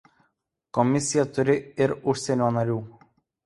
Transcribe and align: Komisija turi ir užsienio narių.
Komisija 0.77 1.27
turi 1.37 1.59
ir 1.87 1.95
užsienio 2.15 2.51
narių. 2.61 2.83